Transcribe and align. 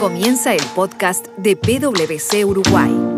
Comienza 0.00 0.54
el 0.54 0.62
podcast 0.74 1.26
de 1.36 1.56
PwC 1.56 2.46
Uruguay. 2.46 3.09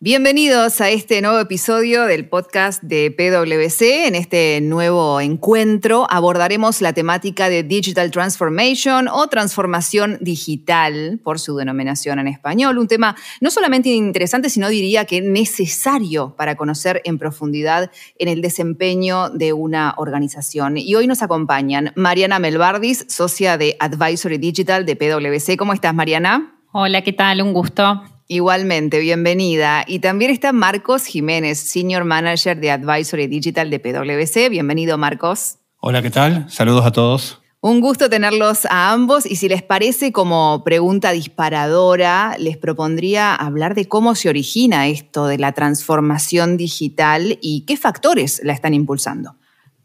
Bienvenidos 0.00 0.80
a 0.80 0.90
este 0.90 1.20
nuevo 1.20 1.40
episodio 1.40 2.04
del 2.04 2.28
podcast 2.28 2.80
de 2.84 3.10
PwC. 3.10 4.06
En 4.06 4.14
este 4.14 4.60
nuevo 4.60 5.20
encuentro 5.20 6.06
abordaremos 6.08 6.80
la 6.80 6.92
temática 6.92 7.48
de 7.48 7.64
Digital 7.64 8.12
Transformation 8.12 9.08
o 9.08 9.26
transformación 9.26 10.16
digital, 10.20 11.18
por 11.24 11.40
su 11.40 11.56
denominación 11.56 12.20
en 12.20 12.28
español. 12.28 12.78
Un 12.78 12.86
tema 12.86 13.16
no 13.40 13.50
solamente 13.50 13.88
interesante, 13.88 14.50
sino 14.50 14.68
diría 14.68 15.04
que 15.04 15.20
necesario 15.20 16.36
para 16.36 16.54
conocer 16.54 17.02
en 17.02 17.18
profundidad 17.18 17.90
en 18.20 18.28
el 18.28 18.40
desempeño 18.40 19.30
de 19.30 19.52
una 19.52 19.94
organización. 19.96 20.76
Y 20.76 20.94
hoy 20.94 21.08
nos 21.08 21.22
acompañan 21.22 21.92
Mariana 21.96 22.38
Melbardis, 22.38 23.04
socia 23.08 23.58
de 23.58 23.76
Advisory 23.80 24.38
Digital 24.38 24.86
de 24.86 24.94
PwC. 24.94 25.56
¿Cómo 25.56 25.72
estás, 25.72 25.92
Mariana? 25.92 26.54
Hola, 26.70 27.02
¿qué 27.02 27.12
tal? 27.12 27.42
Un 27.42 27.52
gusto. 27.52 28.00
Igualmente, 28.30 28.98
bienvenida. 29.00 29.84
Y 29.86 30.00
también 30.00 30.30
está 30.30 30.52
Marcos 30.52 31.06
Jiménez, 31.06 31.58
Senior 31.58 32.04
Manager 32.04 32.60
de 32.60 32.70
Advisory 32.70 33.26
Digital 33.26 33.70
de 33.70 33.80
PwC. 33.80 34.50
Bienvenido, 34.50 34.98
Marcos. 34.98 35.56
Hola, 35.80 36.02
¿qué 36.02 36.10
tal? 36.10 36.44
Saludos 36.50 36.84
a 36.84 36.92
todos. 36.92 37.40
Un 37.62 37.80
gusto 37.80 38.10
tenerlos 38.10 38.66
a 38.66 38.92
ambos 38.92 39.24
y 39.24 39.36
si 39.36 39.48
les 39.48 39.62
parece 39.62 40.12
como 40.12 40.62
pregunta 40.62 41.12
disparadora, 41.12 42.36
les 42.38 42.58
propondría 42.58 43.34
hablar 43.34 43.74
de 43.74 43.86
cómo 43.86 44.14
se 44.14 44.28
origina 44.28 44.88
esto 44.88 45.26
de 45.26 45.38
la 45.38 45.52
transformación 45.52 46.58
digital 46.58 47.38
y 47.40 47.62
qué 47.62 47.78
factores 47.78 48.42
la 48.44 48.52
están 48.52 48.74
impulsando. 48.74 49.36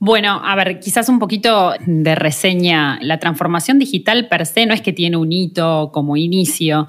Bueno, 0.06 0.42
a 0.44 0.54
ver, 0.56 0.82
quizás 0.82 1.08
un 1.08 1.18
poquito 1.18 1.72
de 1.80 2.14
reseña. 2.14 3.00
La 3.02 3.20
transformación 3.20 3.80
digital 3.80 4.28
per 4.28 4.46
se 4.46 4.66
no 4.66 4.74
es 4.74 4.82
que 4.82 4.92
tiene 4.92 5.16
un 5.16 5.32
hito 5.32 5.92
como 5.94 6.18
inicio. 6.18 6.88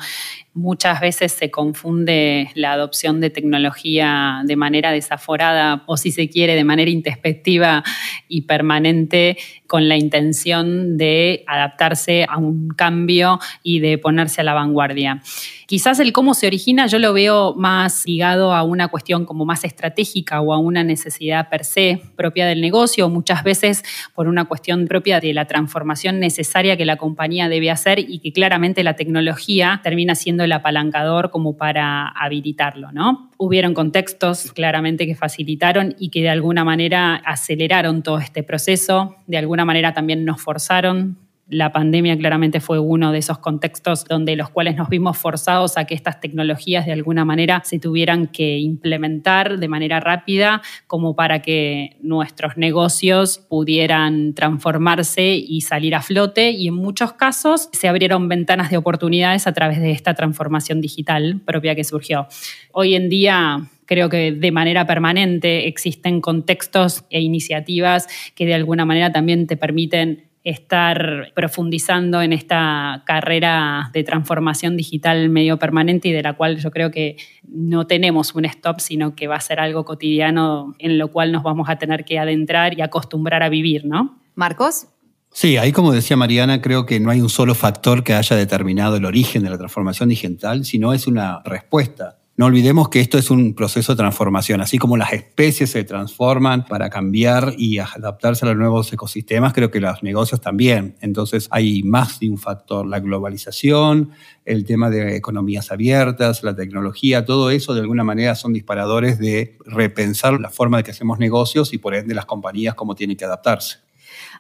Muchas 0.57 1.01
veces 1.01 1.33
se 1.33 1.51
confunde 1.51 2.49
la 2.55 2.73
adopción 2.73 3.21
de 3.21 3.29
tecnología 3.29 4.43
de 4.45 4.55
manera 4.55 4.93
desaforada 4.93 5.83
o 5.87 5.97
si 5.97 6.13
se 6.13 6.29
quiere 6.29 6.55
de 6.55 6.63
manera 6.63 6.93
introspectiva 6.93 7.83
y 8.29 8.43
permanente 8.43 9.37
con 9.67 9.89
la 9.89 9.97
intención 9.97 10.97
de 10.97 11.43
adaptarse 11.49 12.25
a 12.29 12.39
un 12.39 12.69
cambio 12.69 13.41
y 13.65 13.81
de 13.81 13.99
ponerse 13.99 14.43
a 14.43 14.45
la 14.45 14.55
vanguardia. 14.55 15.21
Quizás 15.67 15.99
el 15.99 16.13
cómo 16.13 16.35
se 16.35 16.47
origina 16.47 16.87
yo 16.87 17.01
lo 17.01 17.13
veo 17.13 17.55
más 17.55 18.05
ligado 18.07 18.53
a 18.53 18.63
una 18.63 18.89
cuestión 18.89 19.25
como 19.25 19.45
más 19.45 19.65
estratégica 19.65 20.41
o 20.41 20.53
a 20.53 20.59
una 20.59 20.85
necesidad 20.85 21.49
per 21.49 21.65
se 21.65 22.01
propia 22.15 22.47
del 22.47 22.61
negocio, 22.61 23.09
muchas 23.09 23.43
veces 23.43 23.83
por 24.15 24.29
una 24.29 24.45
cuestión 24.45 24.87
propia 24.87 25.19
de 25.19 25.33
la 25.33 25.47
transformación 25.47 26.21
necesaria 26.21 26.77
que 26.77 26.85
la 26.85 26.97
compañía 26.97 27.49
debe 27.49 27.73
hacer 27.73 27.99
y 27.99 28.21
que 28.21 28.33
claramente 28.33 28.85
la 28.85 28.95
tecnología 28.95 29.81
termina 29.83 30.15
siendo 30.15 30.44
el 30.45 30.53
apalancador 30.53 31.31
como 31.31 31.57
para 31.57 32.09
habilitarlo, 32.09 32.93
¿no? 32.93 33.31
Hubieron 33.37 33.75
contextos 33.75 34.53
claramente 34.53 35.07
que 35.07 35.15
facilitaron 35.15 35.95
y 35.99 36.11
que 36.11 36.23
de 36.23 36.31
alguna 36.31 36.65
manera 36.65 37.17
aceleraron 37.17 38.03
todo 38.03 38.19
este 38.19 38.43
proceso, 38.43 39.17
de 39.27 39.39
alguna 39.39 39.65
manera 39.65 39.93
también 39.93 40.25
nos 40.25 40.41
forzaron 40.41 41.24
la 41.49 41.73
pandemia 41.73 42.17
claramente 42.17 42.61
fue 42.61 42.79
uno 42.79 43.13
de 43.13 43.19
esos 43.19 43.39
contextos 43.39 44.05
donde 44.05 44.35
los 44.35 44.49
cuales 44.49 44.77
nos 44.77 44.89
vimos 44.89 45.19
forzados 45.19 45.77
a 45.77 45.85
que 45.85 45.95
estas 45.95 46.21
tecnologías 46.21 46.87
de 46.87 46.93
alguna 46.93 47.25
manera 47.25 47.61
se 47.65 47.79
tuvieran 47.79 48.29
que 48.29 48.59
implementar 48.59 49.59
de 49.59 49.69
manera 49.69 50.01
rápida 50.01 50.63
como 50.87 51.15
para 51.15 51.43
que 51.43 51.99
nuestros 52.01 52.57
negocios 52.57 53.39
pudieran 53.39 54.33
transformarse 54.35 55.35
y 55.35 55.61
salir 55.61 55.95
a 55.95 56.01
flote 56.01 56.51
y 56.51 56.69
en 56.69 56.75
muchos 56.75 57.13
casos 57.13 57.69
se 57.73 57.89
abrieron 57.89 58.29
ventanas 58.29 58.71
de 58.71 58.79
oportunidades 58.79 59.47
a 59.47 59.53
través 59.53 59.81
de 59.81 59.91
esta 59.91 60.15
transformación 60.15 60.81
digital 60.81 61.41
propia 61.45 61.75
que 61.75 61.85
surgió. 61.85 62.27
Hoy 62.73 62.95
en 62.95 63.11
día 63.11 63.69
creo 63.85 64.09
que 64.09 64.33
de 64.33 64.51
manera 64.51 64.87
permanente 64.87 65.69
existen 65.69 66.23
contextos 66.23 67.05
e 67.11 67.21
iniciativas 67.21 68.07
que 68.35 68.47
de 68.47 68.55
alguna 68.55 68.87
manera 68.87 69.13
también 69.13 69.47
te 69.47 69.59
permiten 69.59 70.25
estar 70.45 71.33
profundizando 71.35 72.21
en 72.21 72.35
esta 72.35 73.03
carrera 73.07 73.91
de 73.95 74.05
transformación 74.05 74.77
digital 74.77 75.31
medio 75.31 75.59
permanente 75.59 76.09
y 76.09 76.13
de 76.13 76.23
la 76.23 76.35
cual 76.35 76.59
yo 76.59 76.71
creo 76.71 76.91
que 76.91 77.17
no 77.49 77.87
tenemos 77.87 78.35
un 78.35 78.45
stop, 78.45 78.81
sino 78.81 79.17
que 79.17 79.27
va 79.27 79.37
a 79.37 79.41
ser 79.41 79.59
algo 79.59 79.87
cotidiano 79.87 80.75
en 80.79 80.99
lo 80.99 81.09
cual 81.09 81.33
nos 81.33 81.43
vamos 81.43 81.71
a 81.71 81.77
tener 81.77 82.05
que 82.05 82.19
adentrar 82.19 82.79
y 82.79 82.83
acostumbrar 82.83 83.43
a 83.43 83.49
vivir, 83.49 83.87
¿no? 83.87 84.21
Marcos. 84.35 84.89
Sí, 85.33 85.57
ahí 85.57 85.73
como 85.73 85.93
decía 85.93 86.17
Mariana, 86.17 86.61
creo 86.61 86.85
que 86.85 87.01
no 87.01 87.11
hay 87.11 87.21
un 87.21 87.31
solo 87.31 87.55
factor 87.55 88.05
que 88.05 88.13
haya 88.13 88.37
determinado 88.37 88.97
el 88.97 89.05
origen 89.07 89.43
de 89.43 89.51
la 89.51 89.59
transformación 89.59 90.11
digital, 90.11 90.65
sino 90.65 90.93
es 90.93 91.07
una 91.07 91.41
respuesta 91.45 92.19
no 92.37 92.47
olvidemos 92.47 92.89
que 92.89 92.99
esto 92.99 93.17
es 93.17 93.31
un 93.31 93.55
proceso 93.55 93.93
de 93.93 93.99
transformación, 93.99 94.61
así 94.61 94.77
como 94.77 94.97
las 94.97 95.13
especies 95.13 95.71
se 95.71 95.85
transforman 95.85 96.65
para 96.65 96.91
cambiar 96.91 97.55
y 97.57 97.79
adaptarse 97.79 98.45
a 98.45 98.49
los 98.49 98.57
nuevos 98.57 98.93
ecosistemas, 98.93 99.53
creo 99.53 99.71
que 99.71 99.79
los 99.79 100.03
negocios 100.03 100.41
también. 100.41 100.97
Entonces 101.01 101.47
hay 101.53 101.85
más 101.85 102.19
de 102.19 102.31
un 102.31 102.39
factor, 102.39 102.87
la 102.87 102.99
globalización, 102.99 104.11
el 104.45 104.65
tema 104.65 104.91
de 104.91 105.15
economías 105.15 105.71
abiertas, 105.71 106.43
la 106.43 106.57
tecnología, 106.57 107.25
todo 107.25 107.51
eso 107.51 107.73
de 107.73 107.83
alguna 107.83 108.03
manera 108.03 108.35
son 108.35 108.53
disparadores 108.53 109.21
de 109.21 109.57
repensar 109.65 110.41
la 110.41 110.51
forma 110.51 110.79
de 110.79 110.83
que 110.83 110.91
hacemos 110.91 111.21
negocios 111.21 111.73
y 111.73 111.79
por 111.79 111.95
ende 111.95 112.15
las 112.15 112.27
compañías 112.27 112.75
cómo 112.75 112.97
tienen 112.97 113.17
que 113.17 113.27
adaptarse. 113.27 113.79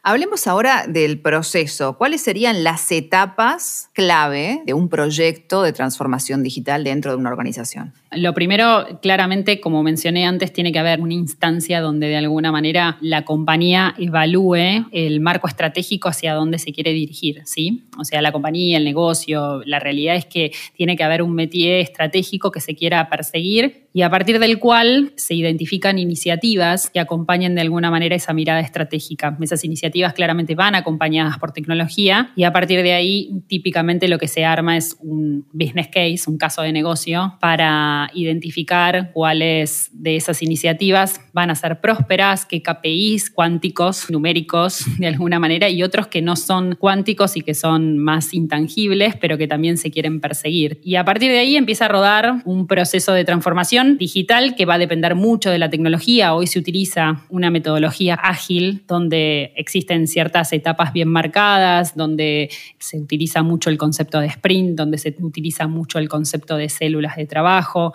Hablemos 0.07 0.47
ahora 0.47 0.85
del 0.87 1.19
proceso. 1.19 1.97
¿Cuáles 1.97 2.21
serían 2.21 2.63
las 2.63 2.93
etapas 2.93 3.89
clave 3.95 4.61
de 4.67 4.75
un 4.75 4.91
proyecto 4.91 5.63
de 5.63 5.73
transformación 5.73 6.43
digital 6.43 6.85
dentro 6.85 7.13
de 7.13 7.17
una 7.17 7.31
organización? 7.31 7.95
Lo 8.13 8.35
primero, 8.35 9.01
claramente, 9.01 9.61
como 9.61 9.83
mencioné 9.83 10.27
antes, 10.27 10.53
tiene 10.53 10.73
que 10.73 10.79
haber 10.79 11.01
una 11.01 11.15
instancia 11.15 11.81
donde 11.81 12.09
de 12.09 12.17
alguna 12.19 12.53
manera 12.53 12.99
la 13.01 13.25
compañía 13.25 13.95
evalúe 13.97 14.87
el 14.93 15.21
marco 15.21 15.49
estratégico 15.49 16.11
hacia 16.11 16.35
dónde 16.35 16.59
se 16.59 16.73
quiere 16.73 16.93
dirigir, 16.93 17.41
¿sí? 17.47 17.85
O 17.99 18.05
sea, 18.05 18.21
la 18.21 18.31
compañía, 18.31 18.77
el 18.77 18.85
negocio, 18.85 19.63
la 19.65 19.81
realidad 19.81 20.17
es 20.17 20.27
que 20.27 20.53
tiene 20.77 20.97
que 20.97 21.03
haber 21.03 21.23
un 21.23 21.35
métier 21.35 21.81
estratégico 21.81 22.53
que 22.53 22.61
se 22.61 22.77
quiera 22.77 23.09
perseguir 23.09 23.87
y 23.95 24.03
a 24.03 24.11
partir 24.11 24.39
del 24.39 24.59
cual 24.59 25.13
se 25.17 25.35
identifican 25.35 25.99
iniciativas 25.99 26.91
que 26.91 27.01
acompañen 27.01 27.55
de 27.55 27.63
alguna 27.63 27.91
manera 27.91 28.17
esa 28.17 28.35
mirada 28.35 28.61
estratégica. 28.61 29.37
Esas 29.41 29.65
iniciativas 29.65 29.94
claramente 30.15 30.55
van 30.55 30.75
acompañadas 30.75 31.39
por 31.39 31.53
tecnología 31.53 32.33
y 32.37 32.45
a 32.45 32.53
partir 32.53 32.83
de 32.83 32.93
ahí 32.93 33.31
típicamente 33.47 34.09
lo 34.09 34.19
que 34.19 34.29
se 34.29 34.45
arma 34.45 34.77
es 34.77 34.97
un 35.01 35.47
business 35.53 35.89
case, 35.89 36.25
un 36.27 36.37
caso 36.37 36.63
de 36.63 36.73
negocio 36.73 37.37
para 37.41 38.11
identificar 38.15 39.13
cuáles 39.13 39.91
de 39.93 40.17
esas 40.17 40.43
iniciativas 40.43 41.21
van 41.33 41.51
a 41.51 41.55
ser 41.55 41.81
prósperas, 41.81 42.45
qué 42.47 42.63
KPIs 42.63 43.31
cuánticos, 43.31 44.11
numéricos 44.11 44.85
de 44.99 45.07
alguna 45.07 45.39
manera, 45.39 45.69
y 45.69 45.83
otros 45.83 46.07
que 46.07 46.23
no 46.23 46.37
son 46.37 46.77
cuánticos 46.77 47.37
y 47.37 47.43
que 47.43 47.55
son 47.55 47.99
más 47.99 48.35
intangibles, 48.35 49.17
pero 49.17 49.39
que 49.39 49.47
también 49.47 49.77
se 49.77 49.91
quieren 49.91 50.21
perseguir. 50.21 50.81
Y 50.83 50.97
a 50.97 51.05
partir 51.05 51.31
de 51.31 51.39
ahí 51.39 51.57
empieza 51.57 51.87
a 51.87 51.89
rodar 51.89 52.43
un 52.45 52.67
proceso 52.67 53.13
de 53.13 53.25
transformación 53.25 53.99
digital 53.99 54.55
que 54.55 54.67
va 54.67 54.75
a 54.75 54.79
depender 54.79 55.15
mucho 55.15 55.51
de 55.51 55.59
la 55.59 55.71
tecnología. 55.71 56.35
Hoy 56.35 56.47
se 56.47 56.59
utiliza 56.59 57.25
una 57.29 57.51
metodología 57.51 58.15
ágil 58.15 58.83
donde 58.87 59.53
existen 59.75 60.07
ciertas 60.07 60.53
etapas 60.53 60.93
bien 60.93 61.09
marcadas, 61.09 61.97
donde 61.97 62.49
se 62.79 62.99
utiliza 62.99 63.43
mucho 63.43 63.71
el 63.71 63.79
concepto 63.79 64.21
de 64.21 64.27
sprint, 64.29 64.77
donde 64.77 64.99
se 64.99 65.17
utiliza 65.21 65.67
mucho 65.67 65.99
el 65.99 66.09
concepto 66.09 66.57
de 66.57 66.69
células 66.69 67.17
de 67.17 67.27
trabajo, 67.27 67.93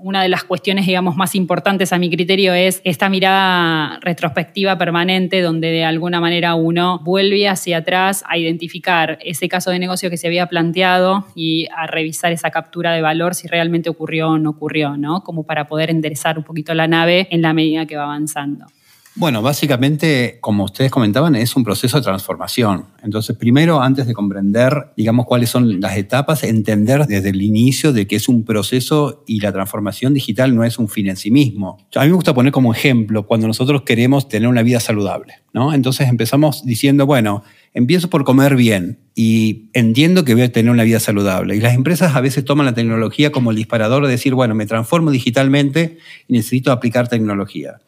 una 0.00 0.22
de 0.22 0.28
las 0.28 0.42
cuestiones, 0.42 0.86
digamos, 0.86 1.16
más 1.16 1.36
importantes 1.36 1.92
a 1.92 1.98
mi 1.98 2.10
criterio 2.10 2.54
es 2.54 2.80
esta 2.82 3.08
mirada 3.08 4.00
retrospectiva 4.00 4.76
permanente 4.76 5.40
donde 5.42 5.68
de 5.68 5.84
alguna 5.84 6.20
manera 6.20 6.56
uno 6.56 6.98
vuelve 7.04 7.48
hacia 7.48 7.78
atrás 7.78 8.24
a 8.26 8.36
identificar 8.36 9.18
ese 9.22 9.48
caso 9.48 9.70
de 9.70 9.78
negocio 9.78 10.10
que 10.10 10.16
se 10.16 10.26
había 10.26 10.46
planteado 10.46 11.26
y 11.36 11.68
a 11.76 11.86
revisar 11.86 12.32
esa 12.32 12.50
captura 12.50 12.92
de 12.92 13.00
valor 13.00 13.36
si 13.36 13.46
realmente 13.46 13.90
ocurrió 13.90 14.30
o 14.30 14.38
no 14.38 14.50
ocurrió, 14.50 14.96
¿no? 14.96 15.22
Como 15.22 15.44
para 15.44 15.68
poder 15.68 15.90
enderezar 15.90 16.36
un 16.36 16.44
poquito 16.44 16.74
la 16.74 16.88
nave 16.88 17.28
en 17.30 17.40
la 17.40 17.52
medida 17.52 17.86
que 17.86 17.96
va 17.96 18.04
avanzando. 18.04 18.66
Bueno, 19.14 19.42
básicamente, 19.42 20.38
como 20.40 20.64
ustedes 20.64 20.90
comentaban, 20.90 21.34
es 21.36 21.54
un 21.54 21.64
proceso 21.64 21.98
de 21.98 22.02
transformación. 22.02 22.86
Entonces, 23.02 23.36
primero, 23.36 23.82
antes 23.82 24.06
de 24.06 24.14
comprender, 24.14 24.86
digamos, 24.96 25.26
cuáles 25.26 25.50
son 25.50 25.82
las 25.82 25.98
etapas, 25.98 26.44
entender 26.44 27.06
desde 27.06 27.28
el 27.28 27.42
inicio 27.42 27.92
de 27.92 28.06
que 28.06 28.16
es 28.16 28.26
un 28.26 28.42
proceso 28.46 29.22
y 29.26 29.40
la 29.40 29.52
transformación 29.52 30.14
digital 30.14 30.56
no 30.56 30.64
es 30.64 30.78
un 30.78 30.88
fin 30.88 31.08
en 31.08 31.18
sí 31.18 31.30
mismo. 31.30 31.76
A 31.94 32.04
mí 32.04 32.06
me 32.06 32.14
gusta 32.14 32.32
poner 32.32 32.52
como 32.52 32.72
ejemplo 32.72 33.26
cuando 33.26 33.46
nosotros 33.46 33.82
queremos 33.82 34.30
tener 34.30 34.48
una 34.48 34.62
vida 34.62 34.80
saludable, 34.80 35.34
¿no? 35.52 35.74
Entonces 35.74 36.08
empezamos 36.08 36.64
diciendo, 36.64 37.04
bueno, 37.04 37.44
empiezo 37.74 38.08
por 38.08 38.24
comer 38.24 38.56
bien 38.56 38.98
y 39.14 39.68
entiendo 39.74 40.24
que 40.24 40.32
voy 40.32 40.44
a 40.44 40.52
tener 40.52 40.72
una 40.72 40.84
vida 40.84 41.00
saludable. 41.00 41.54
Y 41.54 41.60
las 41.60 41.74
empresas 41.74 42.16
a 42.16 42.20
veces 42.22 42.46
toman 42.46 42.64
la 42.64 42.72
tecnología 42.72 43.30
como 43.30 43.50
el 43.50 43.58
disparador 43.58 44.06
de 44.06 44.12
decir, 44.12 44.34
bueno, 44.34 44.54
me 44.54 44.64
transformo 44.64 45.10
digitalmente 45.10 45.98
y 46.28 46.32
necesito 46.32 46.72
aplicar 46.72 47.08
tecnología. 47.08 47.82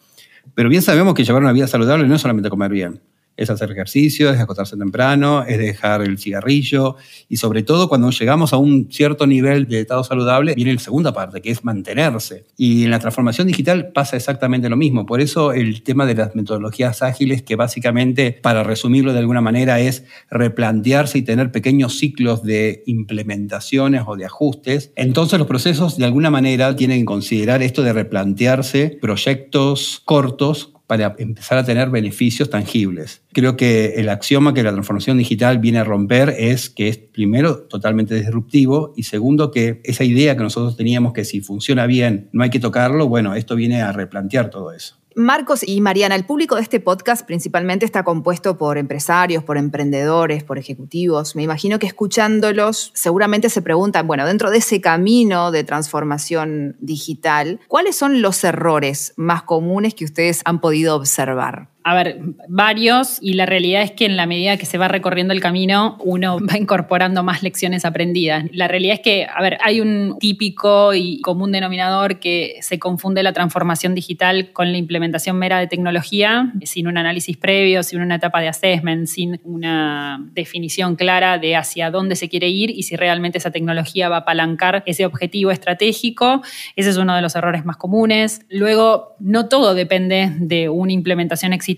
Pero 0.55 0.69
bien 0.69 0.83
sabemos 0.83 1.15
que 1.15 1.25
llevar 1.25 1.43
una 1.43 1.53
vida 1.53 1.67
saludable 1.67 2.07
no 2.07 2.15
es 2.15 2.21
solamente 2.21 2.51
comer 2.51 2.71
bien, 2.71 3.01
Es 3.37 3.51
hacer 3.51 3.71
ejercicio, 3.71 4.31
es 4.31 4.41
acostarse 4.41 4.77
temprano, 4.77 5.45
es 5.45 5.59
dejar 5.59 6.03
el 6.03 6.19
cigarrillo 6.19 6.97
y 7.29 7.37
sobre 7.37 7.63
todo 7.63 7.89
cuando 7.89 8.11
llegamos 8.11 8.53
a 8.53 8.59
un 8.59 8.89
cierto 8.91 9.27
nivel 9.27 9.67
de 9.67 9.81
estado 9.81 10.05
saludable 10.05 10.55
viene 10.55 10.75
la 10.75 10.81
segunda 10.81 11.13
parte, 11.13 11.41
que 11.41 11.51
es 11.51 11.65
mantenerse. 11.65 12.45
Y 12.57 12.85
en 12.85 12.91
la 12.91 12.99
transformación 12.99 13.47
digital 13.47 13.93
pasa 13.93 14.17
exactamente 14.17 14.69
lo 14.69 14.77
mismo. 14.77 15.07
Por 15.07 15.21
eso 15.21 15.53
el 15.53 15.83
tema 15.83 16.07
de 16.07 16.15
las 16.15 16.35
metodologías 16.35 17.03
ágiles, 17.03 17.43
que 17.43 17.57
básicamente, 17.57 18.39
para 18.43 18.63
resumirlo 18.63 19.13
de 19.13 19.19
alguna 19.19 19.41
manera, 19.41 19.81
es 19.81 20.05
replantearse 20.31 21.19
y 21.19 21.23
tener 21.23 21.51
pequeños 21.53 21.99
ciclos 21.99 22.43
de 22.43 22.83
implementaciones 22.87 24.03
o 24.07 24.17
de 24.17 24.27
ajustes. 24.27 24.93
Entonces 24.97 25.39
los 25.39 25.49
procesos 25.49 25.97
de 25.97 26.05
alguna 26.05 26.31
manera 26.31 26.75
tienen 26.77 27.01
que 27.01 27.05
considerar 27.07 27.63
esto 27.63 27.83
de 27.83 27.93
replantearse 27.93 28.99
proyectos 29.01 30.03
cortos 30.05 30.74
para 30.87 31.15
empezar 31.19 31.59
a 31.59 31.65
tener 31.65 31.91
beneficios 31.91 32.51
tangibles. 32.51 33.23
Creo 33.33 33.57
que 33.57 33.95
el 33.97 34.09
axioma 34.09 34.53
que 34.53 34.63
la 34.63 34.73
transformación 34.73 35.19
digital 35.19 35.59
viene 35.59 35.79
a 35.79 35.85
romper 35.85 36.35
es 36.39 36.69
que 36.69 36.89
es 36.89 36.99
primero 36.99 37.63
totalmente 37.63 38.15
disruptivo 38.15 38.93
y 38.97 39.05
segundo 39.05 39.51
que 39.51 39.81
esa 39.85 40.05
idea 40.05 40.37
que 40.37 40.43
nosotros 40.43 40.77
teníamos 40.77 41.13
que 41.13 41.25
si 41.25 41.41
funciona 41.41 41.87
bien 41.87 42.29
no 42.33 42.43
hay 42.43 42.51
que 42.51 42.61
tocarlo, 42.61 43.09
bueno, 43.09 43.35
esto 43.35 43.57
viene 43.57 43.83
a 43.83 43.93
replantear 43.93 44.51
todo 44.51 44.73
eso. 44.73 45.04
Marcos 45.17 45.63
y 45.67 45.81
Mariana, 45.81 46.17
el 46.17 46.25
público 46.25 46.57
de 46.57 46.63
este 46.63 46.81
podcast 46.81 47.25
principalmente 47.25 47.85
está 47.85 48.03
compuesto 48.03 48.59
por 48.59 48.79
empresarios, 48.79 49.45
por 49.45 49.57
emprendedores, 49.57 50.43
por 50.43 50.59
ejecutivos. 50.59 51.37
Me 51.37 51.43
imagino 51.43 51.79
que 51.79 51.87
escuchándolos 51.87 52.91
seguramente 52.95 53.49
se 53.49 53.63
preguntan, 53.63 54.09
bueno, 54.09 54.27
dentro 54.27 54.51
de 54.51 54.59
ese 54.59 54.81
camino 54.81 55.53
de 55.53 55.63
transformación 55.63 56.77
digital, 56.81 57.61
¿cuáles 57.69 57.95
son 57.95 58.23
los 58.23 58.43
errores 58.43 59.15
más 59.17 59.45
comunes 59.45 59.95
que 59.95 60.05
ustedes 60.05 60.43
han 60.45 60.61
podido 60.61 60.97
observar? 60.97 61.74
A 61.87 61.95
ver, 61.95 62.19
varios, 62.49 63.19
y 63.21 63.35
la 63.35 63.45
realidad 63.45 63.83
es 63.83 63.91
que 63.91 64.07
en 64.07 64.17
la 64.17 64.25
medida 64.25 64.57
que 64.57 64.65
se 64.65 64.79
va 64.79 64.89
recorriendo 64.89 65.35
el 65.35 65.43
camino, 65.43 65.99
uno 66.03 66.39
va 66.51 66.57
incorporando 66.57 67.23
más 67.23 67.43
lecciones 67.43 67.85
aprendidas. 67.85 68.47
La 68.53 68.69
realidad 68.69 68.95
es 68.95 69.01
que, 69.01 69.27
a 69.27 69.43
ver, 69.43 69.59
hay 69.63 69.83
un 69.83 70.17
típico 70.19 70.95
y 70.95 71.21
común 71.21 71.53
denominador 71.53 72.21
que 72.21 72.57
se 72.63 72.79
confunde 72.79 73.23
la 73.23 73.35
transformación 73.35 73.95
digital 73.95 74.51
con 74.55 74.73
la 74.73 74.79
implementación 74.79 75.37
mera 75.37 75.59
de 75.59 75.67
tecnología, 75.67 76.55
sin 76.63 76.89
un 76.89 76.97
análisis 76.97 77.37
previo, 77.37 77.83
sin 77.83 78.01
una 78.01 78.15
etapa 78.15 78.41
de 78.41 78.49
assessment, 78.49 79.07
sin 79.07 79.39
una 79.45 80.27
definición 80.33 80.97
clara 80.97 81.37
de 81.37 81.55
hacia 81.55 81.91
dónde 81.91 82.17
se 82.17 82.31
quiere 82.31 82.49
ir 82.49 82.71
y 82.71 82.85
si 82.85 82.97
realmente 82.97 83.37
esa 83.37 83.51
tecnología 83.51 84.09
va 84.09 84.17
a 84.17 84.21
apalancar 84.21 84.83
ese 84.87 85.05
objetivo 85.05 85.51
estratégico. 85.51 86.41
Ese 86.77 86.89
es 86.89 86.97
uno 86.97 87.15
de 87.15 87.21
los 87.21 87.37
errores 87.37 87.67
más 87.67 87.77
comunes. 87.77 88.41
Luego, 88.49 89.17
no 89.21 89.49
todo 89.51 89.75
depende 89.75 90.33
de 90.39 90.71
una 90.71 90.93
implementación 90.93 91.53
exitosa 91.53 91.74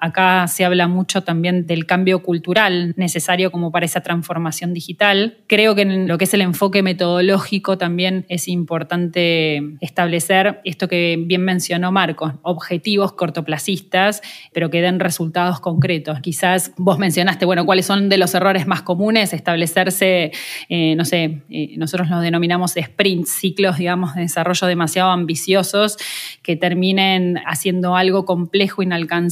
Acá 0.00 0.46
se 0.48 0.64
habla 0.64 0.88
mucho 0.88 1.22
también 1.22 1.66
del 1.66 1.86
cambio 1.86 2.22
cultural 2.22 2.94
necesario 2.96 3.50
como 3.50 3.70
para 3.70 3.86
esa 3.86 4.00
transformación 4.00 4.72
digital. 4.72 5.38
Creo 5.46 5.74
que 5.74 5.82
en 5.82 6.08
lo 6.08 6.18
que 6.18 6.24
es 6.24 6.34
el 6.34 6.40
enfoque 6.40 6.82
metodológico 6.82 7.78
también 7.78 8.24
es 8.28 8.48
importante 8.48 9.62
establecer 9.80 10.60
esto 10.64 10.88
que 10.88 11.16
bien 11.18 11.42
mencionó 11.42 11.92
Marcos, 11.92 12.32
objetivos 12.42 13.12
cortoplacistas, 13.12 14.22
pero 14.52 14.70
que 14.70 14.80
den 14.80 15.00
resultados 15.00 15.60
concretos. 15.60 16.20
Quizás 16.20 16.72
vos 16.76 16.98
mencionaste, 16.98 17.44
bueno, 17.44 17.64
cuáles 17.64 17.86
son 17.86 18.08
de 18.08 18.18
los 18.18 18.34
errores 18.34 18.66
más 18.66 18.82
comunes, 18.82 19.32
establecerse, 19.32 20.32
eh, 20.68 20.94
no 20.96 21.04
sé, 21.04 21.42
eh, 21.50 21.74
nosotros 21.76 22.08
los 22.08 22.22
denominamos 22.22 22.74
sprints, 22.80 23.30
ciclos, 23.30 23.78
digamos, 23.78 24.14
de 24.14 24.22
desarrollo 24.22 24.66
demasiado 24.66 25.10
ambiciosos 25.10 25.96
que 26.42 26.56
terminen 26.56 27.38
haciendo 27.46 27.96
algo 27.96 28.24
complejo, 28.24 28.82
inalcanzable 28.82 29.25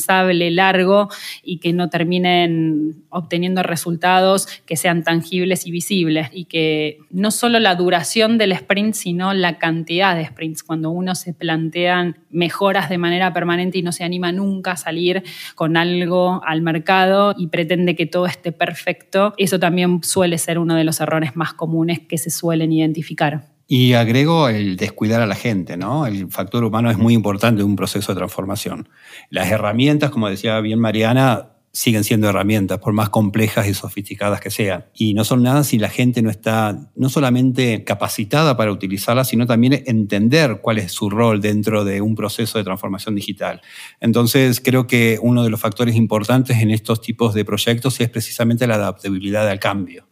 largo 0.51 1.09
y 1.43 1.59
que 1.59 1.73
no 1.73 1.89
terminen 1.91 3.05
obteniendo 3.11 3.63
resultados 3.63 4.47
que 4.67 4.77
sean 4.77 5.05
tangibles 5.05 5.67
y 5.67 5.71
visibles 5.71 6.29
y 6.33 6.47
que 6.47 6.99
no 7.11 7.31
solo 7.31 7.61
la 7.61 7.75
duración 7.75 8.39
del 8.39 8.53
sprint, 8.53 8.95
sino 8.95 9.35
la 9.35 9.59
cantidad 9.59 10.17
de 10.17 10.27
sprints. 10.27 10.63
Cuando 10.63 10.91
uno 10.91 11.15
se 11.15 11.33
plantean 11.33 12.17
mejoras 12.31 12.89
de 12.89 12.99
manera 12.99 13.33
permanente 13.33 13.79
y 13.79 13.83
no 13.83 13.93
se 13.93 14.05
anima 14.05 14.33
nunca 14.33 14.73
a 14.73 14.77
salir 14.77 15.23
con 15.55 15.77
algo 15.77 16.43
al 16.45 16.63
mercado 16.63 17.35
y 17.37 17.49
pretende 17.49 17.97
que 17.97 18.07
todo 18.07 18.27
esté 18.27 18.53
perfecto, 18.53 19.35
eso 19.37 19.59
también 19.59 20.03
suele 20.03 20.39
ser 20.39 20.59
uno 20.59 20.75
de 20.75 20.85
los 20.85 21.01
errores 21.01 21.37
más 21.37 21.55
comunes 21.55 22.01
que 22.01 22.19
se 22.19 22.31
suelen 22.31 22.73
identificar. 22.73 23.54
Y 23.67 23.95
agrego 23.95 24.49
el 24.49 24.77
descuidar 24.77 25.23
a 25.23 25.27
la 25.27 25.35
gente, 25.35 25.77
¿no? 25.77 26.07
El 26.07 26.31
factor 26.31 26.65
humano 26.65 26.91
es 26.91 26.99
muy 26.99 27.15
importante 27.15 27.63
en 27.63 27.69
un 27.69 27.77
proceso 27.77 28.13
de 28.13 28.17
transformación. 28.17 28.89
Las 29.31 29.51
herramientas, 29.51 30.11
como 30.11 30.29
decía 30.29 30.61
bien 30.61 30.79
Mariana, 30.79 31.55
siguen 31.75 32.05
siendo 32.05 32.29
herramientas, 32.29 32.79
por 32.79 32.93
más 32.93 33.09
complejas 33.09 33.67
y 33.67 33.75
sofisticadas 33.75 34.41
que 34.41 34.51
sean. 34.51 34.87
Y 34.95 35.13
no 35.13 35.25
son 35.25 35.43
nada 35.43 35.65
si 35.65 35.79
la 35.79 35.89
gente 35.89 36.23
no 36.23 36.31
está 36.31 36.93
no 36.95 37.09
solamente 37.09 37.83
capacitada 37.83 38.57
para 38.57 38.71
utilizarlas, 38.71 39.29
sino 39.29 39.45
también 39.45 39.83
entender 39.87 40.61
cuál 40.63 40.79
es 40.79 40.93
su 40.93 41.11
rol 41.11 41.41
dentro 41.41 41.85
de 41.85 42.01
un 42.01 42.15
proceso 42.15 42.59
de 42.59 42.65
transformación 42.65 43.17
digital. 43.17 43.61
Entonces, 44.01 44.61
creo 44.61 44.87
que 44.87 45.19
uno 45.21 45.43
de 45.43 45.51
los 45.51 45.61
factores 45.61 45.97
importantes 45.97 46.59
en 46.59 46.71
estos 46.71 47.01
tipos 47.01 47.35
de 47.35 47.45
proyectos 47.45 48.01
es 48.01 48.09
precisamente 48.09 48.69
la 48.69 48.77
adaptabilidad 48.77 49.49
al 49.49 49.59
cambio. 49.59 50.07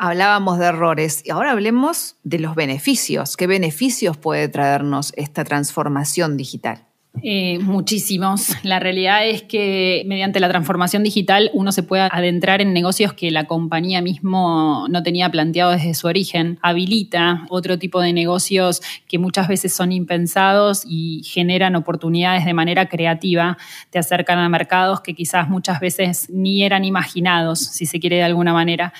Hablábamos 0.00 0.60
de 0.60 0.66
errores 0.66 1.22
y 1.24 1.30
ahora 1.30 1.50
hablemos 1.50 2.18
de 2.22 2.38
los 2.38 2.54
beneficios. 2.54 3.36
¿Qué 3.36 3.48
beneficios 3.48 4.16
puede 4.16 4.48
traernos 4.48 5.12
esta 5.16 5.42
transformación 5.42 6.36
digital? 6.36 6.87
Eh, 7.22 7.58
muchísimos. 7.60 8.56
La 8.62 8.78
realidad 8.78 9.26
es 9.26 9.42
que 9.42 10.04
mediante 10.06 10.40
la 10.40 10.48
transformación 10.48 11.02
digital 11.02 11.50
uno 11.52 11.72
se 11.72 11.82
puede 11.82 12.02
adentrar 12.02 12.60
en 12.60 12.72
negocios 12.72 13.12
que 13.12 13.30
la 13.30 13.44
compañía 13.44 14.00
mismo 14.02 14.86
no 14.88 15.02
tenía 15.02 15.30
planteado 15.30 15.72
desde 15.72 15.94
su 15.94 16.06
origen. 16.06 16.58
Habilita 16.62 17.46
otro 17.48 17.78
tipo 17.78 18.00
de 18.00 18.12
negocios 18.12 18.82
que 19.08 19.18
muchas 19.18 19.48
veces 19.48 19.74
son 19.74 19.92
impensados 19.92 20.84
y 20.86 21.22
generan 21.24 21.76
oportunidades 21.76 22.44
de 22.44 22.54
manera 22.54 22.88
creativa. 22.88 23.58
Te 23.90 23.98
acercan 23.98 24.38
a 24.38 24.48
mercados 24.48 25.00
que 25.00 25.14
quizás 25.14 25.48
muchas 25.48 25.80
veces 25.80 26.28
ni 26.30 26.62
eran 26.62 26.84
imaginados, 26.84 27.58
si 27.60 27.86
se 27.86 28.00
quiere 28.00 28.16
de 28.16 28.24
alguna 28.24 28.52
manera. 28.52 28.92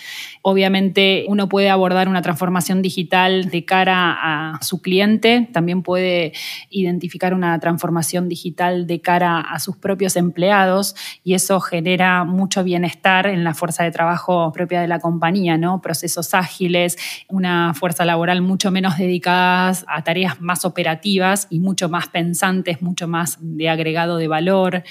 Obviamente 0.42 1.24
uno 1.28 1.48
puede 1.48 1.70
abordar 1.70 2.08
una 2.08 2.22
transformación 2.22 2.82
digital 2.82 3.50
de 3.50 3.64
cara 3.64 4.16
a 4.20 4.62
su 4.62 4.80
cliente, 4.80 5.48
también 5.52 5.82
puede 5.82 6.32
identificar 6.70 7.34
una 7.34 7.58
transformación 7.58 8.07
digital 8.28 8.86
de 8.86 9.00
cara 9.00 9.40
a 9.40 9.58
sus 9.58 9.76
propios 9.76 10.16
empleados 10.16 10.94
y 11.22 11.34
eso 11.34 11.60
genera 11.60 12.24
mucho 12.24 12.64
bienestar 12.64 13.26
en 13.26 13.44
la 13.44 13.54
fuerza 13.54 13.84
de 13.84 13.90
trabajo 13.90 14.50
propia 14.52 14.80
de 14.80 14.88
la 14.88 14.98
compañía, 14.98 15.58
¿no? 15.58 15.80
Procesos 15.82 16.34
ágiles, 16.34 16.96
una 17.28 17.74
fuerza 17.74 18.04
laboral 18.04 18.40
mucho 18.40 18.70
menos 18.70 18.96
dedicada 18.96 19.72
a 19.86 20.02
tareas 20.02 20.40
más 20.40 20.64
operativas 20.64 21.46
y 21.50 21.60
mucho 21.60 21.88
más 21.88 22.08
pensantes, 22.08 22.80
mucho 22.80 23.08
más 23.08 23.38
de 23.40 23.68
agregado 23.68 24.16
de 24.16 24.28
valor, 24.28 24.82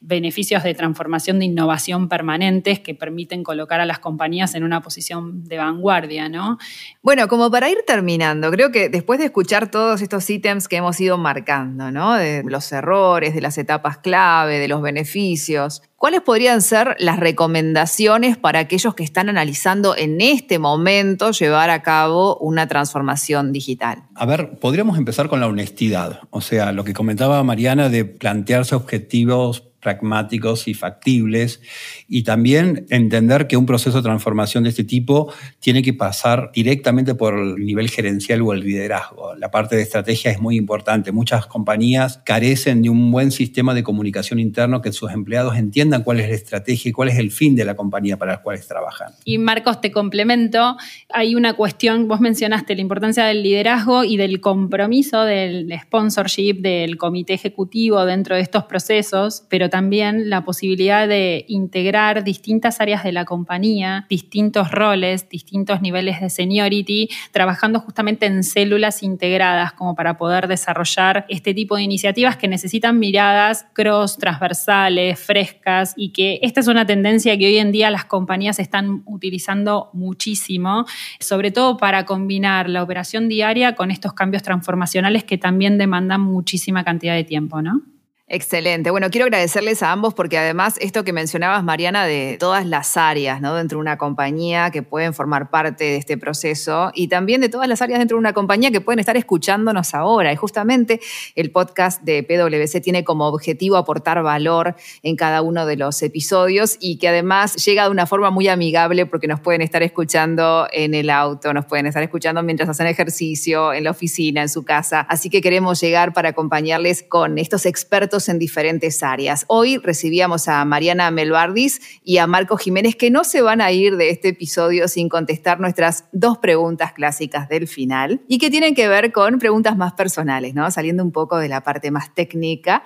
beneficios 0.00 0.62
de 0.62 0.74
transformación 0.74 1.38
de 1.38 1.46
innovación 1.46 2.08
permanentes 2.08 2.80
que 2.80 2.94
permiten 2.94 3.42
colocar 3.42 3.80
a 3.80 3.86
las 3.86 3.98
compañías 3.98 4.54
en 4.54 4.64
una 4.64 4.82
posición 4.82 5.44
de 5.44 5.56
vanguardia, 5.56 6.28
¿no? 6.28 6.58
Bueno, 7.02 7.28
como 7.28 7.50
para 7.50 7.68
ir 7.70 7.78
terminando, 7.86 8.50
creo 8.50 8.70
que 8.70 8.88
después 8.88 9.18
de 9.18 9.26
escuchar 9.26 9.70
todos 9.70 10.02
estos 10.02 10.28
ítems 10.28 10.68
que 10.68 10.76
hemos 10.76 11.00
ido 11.00 11.18
marcando, 11.18 11.90
¿no? 11.90 12.16
Los 12.44 12.65
errores, 12.72 13.34
de 13.34 13.40
las 13.40 13.58
etapas 13.58 13.98
clave, 13.98 14.58
de 14.58 14.68
los 14.68 14.82
beneficios. 14.82 15.82
¿Cuáles 15.96 16.20
podrían 16.20 16.62
ser 16.62 16.94
las 16.98 17.18
recomendaciones 17.18 18.36
para 18.36 18.58
aquellos 18.58 18.94
que 18.94 19.02
están 19.02 19.28
analizando 19.28 19.96
en 19.96 20.20
este 20.20 20.58
momento 20.58 21.30
llevar 21.30 21.70
a 21.70 21.82
cabo 21.82 22.36
una 22.38 22.68
transformación 22.68 23.52
digital? 23.52 24.04
A 24.14 24.26
ver, 24.26 24.58
podríamos 24.58 24.98
empezar 24.98 25.28
con 25.28 25.40
la 25.40 25.46
honestidad, 25.46 26.20
o 26.30 26.40
sea, 26.40 26.72
lo 26.72 26.84
que 26.84 26.92
comentaba 26.92 27.42
Mariana 27.42 27.88
de 27.88 28.04
plantearse 28.04 28.74
objetivos 28.74 29.64
pragmáticos 29.86 30.66
y 30.66 30.74
factibles 30.74 31.60
y 32.08 32.24
también 32.24 32.86
entender 32.90 33.46
que 33.46 33.56
un 33.56 33.66
proceso 33.66 33.98
de 33.98 34.02
transformación 34.02 34.64
de 34.64 34.70
este 34.70 34.82
tipo 34.82 35.32
tiene 35.60 35.80
que 35.80 35.94
pasar 35.94 36.50
directamente 36.52 37.14
por 37.14 37.34
el 37.34 37.54
nivel 37.64 37.88
gerencial 37.88 38.42
o 38.42 38.52
el 38.52 38.62
liderazgo. 38.62 39.36
La 39.36 39.52
parte 39.52 39.76
de 39.76 39.82
estrategia 39.82 40.32
es 40.32 40.40
muy 40.40 40.56
importante. 40.56 41.12
Muchas 41.12 41.46
compañías 41.46 42.20
carecen 42.24 42.82
de 42.82 42.90
un 42.90 43.12
buen 43.12 43.30
sistema 43.30 43.74
de 43.74 43.84
comunicación 43.84 44.40
interno 44.40 44.82
que 44.82 44.90
sus 44.90 45.12
empleados 45.12 45.56
entiendan 45.56 46.02
cuál 46.02 46.18
es 46.18 46.30
la 46.30 46.34
estrategia 46.34 46.88
y 46.88 46.92
cuál 46.92 47.10
es 47.10 47.18
el 47.18 47.30
fin 47.30 47.54
de 47.54 47.64
la 47.64 47.76
compañía 47.76 48.16
para 48.16 48.32
la 48.32 48.42
cual 48.42 48.58
trabajan. 48.66 49.12
Y 49.24 49.38
Marcos, 49.38 49.80
te 49.80 49.92
complemento. 49.92 50.76
Hay 51.10 51.36
una 51.36 51.54
cuestión, 51.54 52.08
vos 52.08 52.20
mencionaste 52.20 52.74
la 52.74 52.80
importancia 52.80 53.24
del 53.26 53.44
liderazgo 53.44 54.02
y 54.02 54.16
del 54.16 54.40
compromiso 54.40 55.22
del 55.22 55.72
sponsorship, 55.80 56.54
del 56.54 56.96
comité 56.96 57.34
ejecutivo 57.34 58.04
dentro 58.04 58.34
de 58.34 58.40
estos 58.40 58.64
procesos, 58.64 59.44
pero 59.48 59.68
también 59.68 59.75
también 59.76 60.30
la 60.30 60.42
posibilidad 60.42 61.06
de 61.06 61.44
integrar 61.48 62.24
distintas 62.24 62.80
áreas 62.80 63.04
de 63.04 63.12
la 63.12 63.26
compañía, 63.26 64.06
distintos 64.08 64.70
roles, 64.70 65.28
distintos 65.28 65.82
niveles 65.82 66.18
de 66.18 66.30
seniority, 66.30 67.10
trabajando 67.30 67.80
justamente 67.80 68.24
en 68.24 68.42
células 68.42 69.02
integradas 69.02 69.74
como 69.74 69.94
para 69.94 70.16
poder 70.16 70.48
desarrollar 70.48 71.26
este 71.28 71.52
tipo 71.52 71.76
de 71.76 71.82
iniciativas 71.82 72.38
que 72.38 72.48
necesitan 72.48 72.98
miradas 72.98 73.66
cross, 73.74 74.16
transversales, 74.16 75.20
frescas 75.20 75.92
y 75.94 76.08
que 76.08 76.38
esta 76.40 76.60
es 76.60 76.68
una 76.68 76.86
tendencia 76.86 77.36
que 77.36 77.44
hoy 77.44 77.58
en 77.58 77.70
día 77.70 77.90
las 77.90 78.06
compañías 78.06 78.58
están 78.58 79.02
utilizando 79.04 79.90
muchísimo, 79.92 80.86
sobre 81.20 81.50
todo 81.50 81.76
para 81.76 82.06
combinar 82.06 82.70
la 82.70 82.82
operación 82.82 83.28
diaria 83.28 83.74
con 83.74 83.90
estos 83.90 84.14
cambios 84.14 84.42
transformacionales 84.42 85.24
que 85.24 85.36
también 85.36 85.76
demandan 85.76 86.22
muchísima 86.22 86.82
cantidad 86.82 87.14
de 87.14 87.24
tiempo, 87.24 87.60
¿no? 87.60 87.82
Excelente. 88.28 88.90
Bueno, 88.90 89.08
quiero 89.08 89.26
agradecerles 89.26 89.84
a 89.84 89.92
ambos 89.92 90.12
porque 90.12 90.36
además 90.36 90.78
esto 90.80 91.04
que 91.04 91.12
mencionabas, 91.12 91.62
Mariana, 91.62 92.06
de 92.06 92.36
todas 92.40 92.66
las 92.66 92.96
áreas 92.96 93.40
¿no? 93.40 93.54
dentro 93.54 93.78
de 93.78 93.82
una 93.82 93.98
compañía 93.98 94.72
que 94.72 94.82
pueden 94.82 95.14
formar 95.14 95.48
parte 95.48 95.84
de 95.84 95.96
este 95.96 96.18
proceso 96.18 96.90
y 96.92 97.06
también 97.06 97.40
de 97.40 97.48
todas 97.48 97.68
las 97.68 97.82
áreas 97.82 98.00
dentro 98.00 98.16
de 98.16 98.18
una 98.18 98.32
compañía 98.32 98.72
que 98.72 98.80
pueden 98.80 98.98
estar 98.98 99.16
escuchándonos 99.16 99.94
ahora. 99.94 100.32
Y 100.32 100.36
justamente 100.36 100.98
el 101.36 101.52
podcast 101.52 102.02
de 102.02 102.24
PwC 102.24 102.80
tiene 102.80 103.04
como 103.04 103.28
objetivo 103.28 103.76
aportar 103.76 104.20
valor 104.24 104.74
en 105.04 105.14
cada 105.14 105.40
uno 105.40 105.64
de 105.64 105.76
los 105.76 106.02
episodios 106.02 106.78
y 106.80 106.98
que 106.98 107.06
además 107.06 107.54
llega 107.64 107.84
de 107.84 107.90
una 107.90 108.06
forma 108.06 108.30
muy 108.30 108.48
amigable 108.48 109.06
porque 109.06 109.28
nos 109.28 109.38
pueden 109.38 109.60
estar 109.62 109.84
escuchando 109.84 110.66
en 110.72 110.94
el 110.94 111.10
auto, 111.10 111.54
nos 111.54 111.66
pueden 111.66 111.86
estar 111.86 112.02
escuchando 112.02 112.42
mientras 112.42 112.68
hacen 112.68 112.88
ejercicio, 112.88 113.72
en 113.72 113.84
la 113.84 113.92
oficina, 113.92 114.42
en 114.42 114.48
su 114.48 114.64
casa. 114.64 115.02
Así 115.02 115.30
que 115.30 115.40
queremos 115.40 115.80
llegar 115.80 116.12
para 116.12 116.30
acompañarles 116.30 117.04
con 117.04 117.38
estos 117.38 117.66
expertos 117.66 118.15
en 118.16 118.38
diferentes 118.38 119.02
áreas. 119.02 119.44
Hoy 119.48 119.76
recibíamos 119.76 120.48
a 120.48 120.64
Mariana 120.64 121.10
Melbardis 121.10 121.80
y 122.02 122.16
a 122.16 122.26
Marco 122.26 122.56
Jiménez 122.56 122.96
que 122.96 123.10
no 123.10 123.24
se 123.24 123.42
van 123.42 123.60
a 123.60 123.70
ir 123.72 123.96
de 123.96 124.08
este 124.08 124.28
episodio 124.28 124.88
sin 124.88 125.10
contestar 125.10 125.60
nuestras 125.60 126.06
dos 126.12 126.38
preguntas 126.38 126.94
clásicas 126.94 127.48
del 127.48 127.68
final 127.68 128.22
y 128.26 128.38
que 128.38 128.50
tienen 128.50 128.74
que 128.74 128.88
ver 128.88 129.12
con 129.12 129.38
preguntas 129.38 129.76
más 129.76 129.92
personales, 129.92 130.54
¿no? 130.54 130.70
Saliendo 130.70 131.04
un 131.04 131.12
poco 131.12 131.38
de 131.38 131.48
la 131.48 131.62
parte 131.62 131.90
más 131.90 132.14
técnica. 132.14 132.82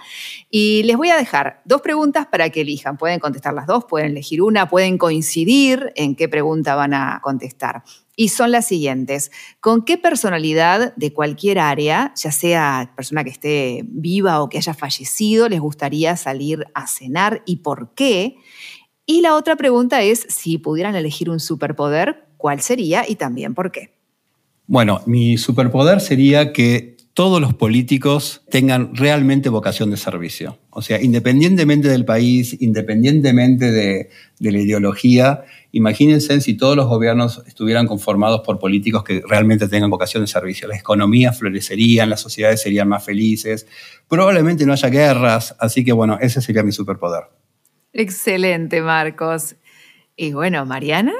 Y 0.51 0.83
les 0.83 0.97
voy 0.97 1.11
a 1.11 1.17
dejar 1.17 1.63
dos 1.65 1.81
preguntas 1.81 2.27
para 2.27 2.51
que 2.51 2.63
elijan. 2.63 2.97
Pueden 2.97 3.21
contestar 3.21 3.55
las 3.55 3.67
dos, 3.67 3.85
pueden 3.85 4.11
elegir 4.11 4.43
una, 4.43 4.69
pueden 4.69 4.99
coincidir 4.99 5.93
en 5.95 6.17
qué 6.17 6.29
pregunta 6.29 6.75
van 6.75 6.95
a 6.95 7.21
contestar 7.23 7.85
y 8.21 8.29
son 8.29 8.50
las 8.50 8.67
siguientes. 8.67 9.33
¿Con 9.61 9.83
qué 9.83 9.97
personalidad 9.97 10.95
de 10.95 11.15
cualquier 11.15 11.59
área, 11.59 12.12
ya 12.17 12.31
sea 12.31 12.93
persona 12.95 13.25
que 13.25 13.31
esté 13.31 13.83
viva 13.87 14.43
o 14.43 14.50
que 14.50 14.59
haya 14.59 14.75
fallecido, 14.75 15.49
les 15.49 15.59
gustaría 15.59 16.15
salir 16.19 16.67
a 16.75 16.87
cenar 16.87 17.43
y 17.47 17.57
por 17.57 17.95
qué? 17.95 18.37
Y 19.07 19.23
la 19.23 19.35
otra 19.37 19.57
pregunta 19.57 20.03
es, 20.03 20.27
si 20.29 20.59
pudieran 20.59 20.97
elegir 20.97 21.31
un 21.31 21.41
superpoder, 21.41 22.27
¿cuál 22.37 22.61
sería 22.61 23.09
y 23.09 23.15
también 23.15 23.55
por 23.55 23.73
qué? 23.73 23.95
Bueno, 24.67 25.00
mi 25.07 25.39
superpoder 25.39 26.03
sería 26.03 26.53
que 26.53 26.99
todos 27.21 27.39
los 27.39 27.53
políticos 27.53 28.41
tengan 28.49 28.97
realmente 28.97 29.50
vocación 29.50 29.91
de 29.91 29.99
servicio. 29.99 30.59
O 30.71 30.81
sea, 30.81 31.03
independientemente 31.03 31.87
del 31.89 32.07
país, 32.07 32.57
independientemente 32.62 33.71
de, 33.71 34.09
la 34.39 34.59
ideología, 34.59 35.45
imagínense 35.71 36.41
si 36.41 36.57
todos 36.57 36.77
los 36.77 36.87
gobiernos 36.87 37.43
estuvieran 37.47 37.87
conformados 37.87 38.41
por 38.41 38.59
políticos 38.59 39.05
que 39.05 39.23
realmente 39.29 39.69
tengan 39.69 39.91
vocación 39.91 40.23
de 40.23 40.29
servicio. 40.29 40.67
Las 40.67 40.81
economías 40.81 41.39
florecerían, 41.39 42.09
las 42.09 42.23
sociedades 42.23 42.62
serían 42.62 42.89
más 42.89 43.05
felices, 43.05 43.67
probablemente 44.09 44.65
no 44.65 44.73
haya 44.73 44.89
guerras, 44.89 45.55
así 45.59 45.85
que 45.85 45.93
bueno, 45.93 46.17
ese 46.23 46.41
sería 46.41 46.62
mi 46.62 46.73
superpoder. 46.73 47.25
Excelente, 47.93 48.81
Marcos. 48.81 49.57
Y 50.17 50.33
bueno, 50.33 50.65
Mariana. 50.65 51.12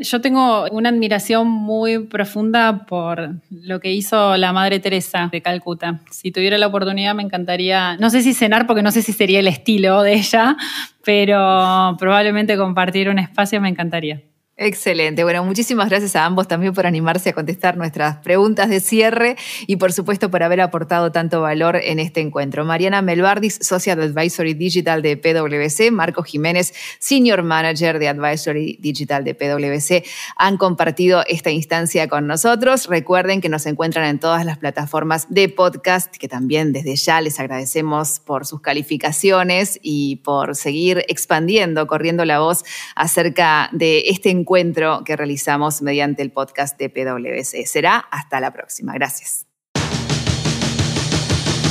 Yo 0.00 0.20
tengo 0.20 0.66
una 0.70 0.90
admiración 0.90 1.48
muy 1.48 1.98
profunda 2.06 2.86
por 2.86 3.36
lo 3.50 3.80
que 3.80 3.92
hizo 3.92 4.36
la 4.36 4.52
Madre 4.52 4.78
Teresa 4.78 5.28
de 5.30 5.42
Calcuta. 5.42 6.00
Si 6.10 6.30
tuviera 6.30 6.58
la 6.58 6.68
oportunidad 6.68 7.14
me 7.14 7.22
encantaría, 7.22 7.96
no 7.96 8.10
sé 8.10 8.22
si 8.22 8.34
cenar 8.34 8.66
porque 8.66 8.82
no 8.82 8.90
sé 8.90 9.02
si 9.02 9.12
sería 9.12 9.40
el 9.40 9.48
estilo 9.48 10.02
de 10.02 10.14
ella, 10.14 10.56
pero 11.04 11.96
probablemente 11.98 12.56
compartir 12.56 13.08
un 13.08 13.18
espacio 13.18 13.60
me 13.60 13.68
encantaría. 13.68 14.22
Excelente. 14.60 15.22
Bueno, 15.22 15.44
muchísimas 15.44 15.88
gracias 15.88 16.16
a 16.16 16.24
ambos 16.24 16.48
también 16.48 16.74
por 16.74 16.84
animarse 16.84 17.28
a 17.28 17.32
contestar 17.32 17.76
nuestras 17.76 18.16
preguntas 18.16 18.68
de 18.68 18.80
cierre 18.80 19.36
y 19.68 19.76
por 19.76 19.92
supuesto 19.92 20.32
por 20.32 20.42
haber 20.42 20.60
aportado 20.60 21.12
tanto 21.12 21.40
valor 21.40 21.76
en 21.76 22.00
este 22.00 22.20
encuentro. 22.20 22.64
Mariana 22.64 23.00
Melbardis, 23.00 23.60
Social 23.62 24.02
Advisory 24.02 24.54
Digital 24.54 25.00
de 25.00 25.16
PwC, 25.16 25.92
Marco 25.92 26.24
Jiménez, 26.24 26.74
Senior 26.98 27.44
Manager 27.44 28.00
de 28.00 28.08
Advisory 28.08 28.78
Digital 28.80 29.22
de 29.22 29.36
PwC, 29.36 30.04
han 30.34 30.56
compartido 30.56 31.22
esta 31.28 31.52
instancia 31.52 32.08
con 32.08 32.26
nosotros. 32.26 32.88
Recuerden 32.88 33.40
que 33.40 33.48
nos 33.48 33.64
encuentran 33.64 34.06
en 34.06 34.18
todas 34.18 34.44
las 34.44 34.58
plataformas 34.58 35.28
de 35.28 35.48
podcast, 35.50 36.16
que 36.16 36.26
también 36.26 36.72
desde 36.72 36.96
ya 36.96 37.20
les 37.20 37.38
agradecemos 37.38 38.18
por 38.18 38.44
sus 38.44 38.60
calificaciones 38.60 39.78
y 39.84 40.16
por 40.16 40.56
seguir 40.56 41.04
expandiendo, 41.06 41.86
corriendo 41.86 42.24
la 42.24 42.40
voz 42.40 42.64
acerca 42.96 43.68
de 43.70 44.02
este 44.08 44.30
encuentro 44.30 44.47
encuentro 44.48 45.04
que 45.04 45.14
realizamos 45.14 45.82
mediante 45.82 46.22
el 46.22 46.32
podcast 46.32 46.78
de 46.78 46.88
PwC. 46.88 47.66
Será 47.66 47.98
hasta 47.98 48.40
la 48.40 48.50
próxima. 48.50 48.94
Gracias. 48.94 49.44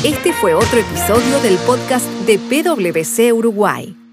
Este 0.03 0.31
fue 0.31 0.53
otro 0.53 0.79
episodio 0.79 1.39
del 1.41 1.57
podcast 1.65 2.07
de 2.27 2.37
PwC 2.37 3.33
Uruguay. 3.33 4.06